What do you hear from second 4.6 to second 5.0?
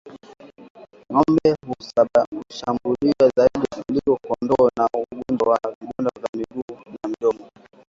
na